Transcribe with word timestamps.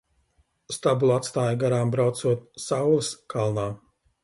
Stabuli 0.75 1.13
atstāju 1.15 1.59
garām 1.65 1.93
braucot 1.97 2.43
saules 2.65 3.13
kalnā. 3.37 3.71